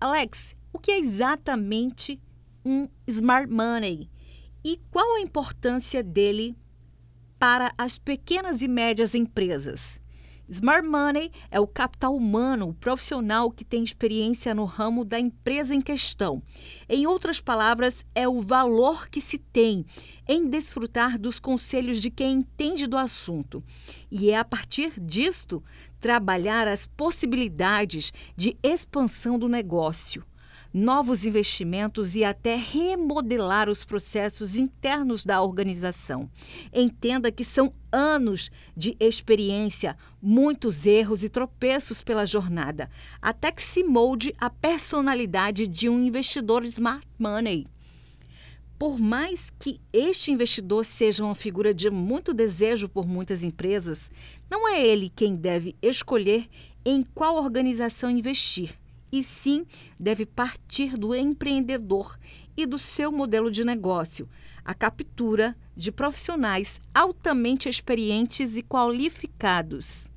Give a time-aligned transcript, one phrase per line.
[0.00, 2.20] Alex, o que é exatamente
[2.64, 4.10] um smart money
[4.62, 6.56] e qual a importância dele
[7.38, 10.00] para as pequenas e médias empresas?
[10.48, 15.74] Smart Money é o capital humano, o profissional que tem experiência no ramo da empresa
[15.74, 16.40] em questão.
[16.88, 19.84] Em outras palavras, é o valor que se tem
[20.28, 23.62] em desfrutar dos conselhos de quem entende do assunto.
[24.08, 25.62] E é a partir disto
[25.98, 30.24] trabalhar as possibilidades de expansão do negócio
[30.76, 36.30] novos investimentos e até remodelar os processos internos da organização.
[36.70, 42.90] Entenda que são anos de experiência, muitos erros e tropeços pela jornada,
[43.22, 47.66] até que se molde a personalidade de um investidor smart money.
[48.78, 54.10] Por mais que este investidor seja uma figura de muito desejo por muitas empresas,
[54.50, 56.46] não é ele quem deve escolher
[56.84, 58.76] em qual organização investir
[59.10, 59.66] e sim
[59.98, 62.18] deve partir do empreendedor
[62.56, 64.28] e do seu modelo de negócio,
[64.64, 70.10] a captura de profissionais altamente experientes e qualificados.